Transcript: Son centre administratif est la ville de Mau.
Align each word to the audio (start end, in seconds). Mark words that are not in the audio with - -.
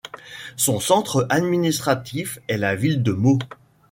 Son 0.57 0.79
centre 0.79 1.27
administratif 1.29 2.39
est 2.47 2.57
la 2.57 2.73
ville 2.73 3.03
de 3.03 3.11
Mau. 3.11 3.37